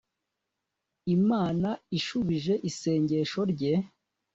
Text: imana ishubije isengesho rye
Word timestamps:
imana 1.15 1.69
ishubije 1.97 2.53
isengesho 2.69 3.41
rye 3.51 3.73